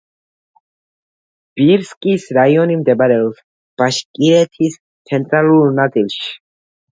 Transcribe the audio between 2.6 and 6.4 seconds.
მდებარეობს ბაშკირეთის ცენტრალურ ნაწილში.